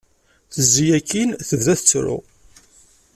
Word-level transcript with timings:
Tezzi 0.53 0.85
akkin, 0.97 1.29
tebda 1.47 1.73
tettru. 1.79 2.17